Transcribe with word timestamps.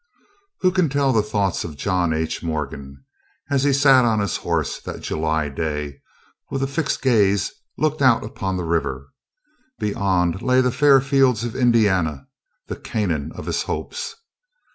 Who 0.61 0.71
can 0.71 0.89
tell 0.89 1.13
the 1.13 1.21
thoughts 1.21 1.63
of 1.63 1.77
John 1.77 2.11
H. 2.11 2.41
Morgan, 2.41 3.05
as 3.51 3.63
he 3.65 3.71
sat 3.71 4.03
on 4.03 4.17
his 4.19 4.37
horse 4.37 4.79
that 4.79 5.01
July 5.01 5.47
day, 5.47 5.83
and 5.85 5.95
with 6.59 6.67
fixed 6.71 7.03
gaze 7.03 7.53
looked 7.77 8.01
out 8.01 8.23
upon 8.23 8.57
the 8.57 8.63
river. 8.65 9.11
Beyond 9.77 10.41
lay 10.41 10.59
the 10.59 10.71
fair 10.71 11.01
fields 11.01 11.43
of 11.43 11.55
Indiana, 11.55 12.25
the 12.65 12.77
Canaan 12.77 13.31
of 13.35 13.45
his 13.45 13.61
hopes. 13.61 14.15